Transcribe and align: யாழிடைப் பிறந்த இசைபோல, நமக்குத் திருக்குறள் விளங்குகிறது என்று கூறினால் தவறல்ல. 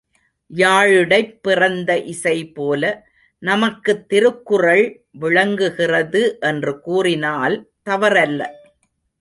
யாழிடைப் 0.55 1.39
பிறந்த 1.41 1.95
இசைபோல, 1.95 3.01
நமக்குத் 3.39 4.09
திருக்குறள் 4.09 5.05
விளங்குகிறது 5.11 6.37
என்று 6.39 6.79
கூறினால் 6.79 7.69
தவறல்ல. 7.89 8.41